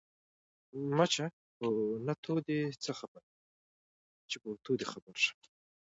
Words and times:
ـ 0.49 0.95
مچه 0.97 1.25
په 1.57 1.65
نتو 2.05 2.35
دې 2.47 2.59
څه 2.83 2.91
خبر 2.99 3.21
يم 3.25 3.33
،چې 4.29 4.37
په 4.41 4.47
وتو 4.51 4.73
دې 4.79 4.85
خبر 4.93 5.15
شم. 5.25 5.39